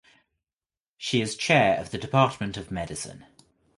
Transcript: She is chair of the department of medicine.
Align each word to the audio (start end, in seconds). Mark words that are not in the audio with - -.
She 0.97 1.21
is 1.21 1.35
chair 1.35 1.77
of 1.79 1.91
the 1.91 1.99
department 1.99 2.57
of 2.57 2.71
medicine. 2.71 3.27